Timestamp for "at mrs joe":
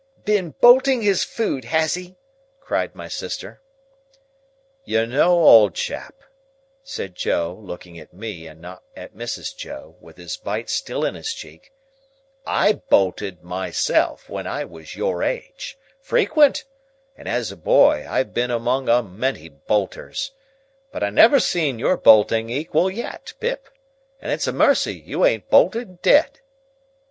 8.95-9.95